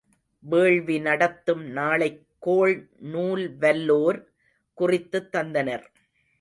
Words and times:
வேள்வி 0.39 0.99
நடத்தும் 0.99 1.65
நாளைக் 1.65 2.25
கோள் 2.39 2.89
நூல்வல் 2.99 3.79
லோர் 3.79 4.23
குறித்துத் 4.77 5.35
தந்தனர். 5.35 5.85